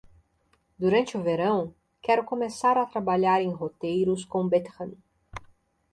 Durante 0.79 1.15
o 1.15 1.21
verão, 1.21 1.75
quero 2.01 2.23
começar 2.23 2.75
a 2.75 2.87
trabalhar 2.87 3.39
em 3.43 3.51
roteiros 3.51 4.25
com 4.25 4.47
Bethan. 4.49 4.93